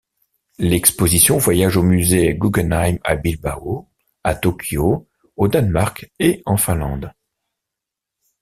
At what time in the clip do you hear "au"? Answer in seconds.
1.77-1.83, 5.35-5.47